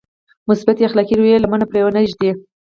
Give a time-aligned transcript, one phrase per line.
[0.49, 2.31] مثبتې اخلاقي رويې لمنه پرې نهږدي.